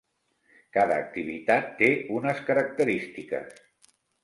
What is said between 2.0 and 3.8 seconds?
unes característiques.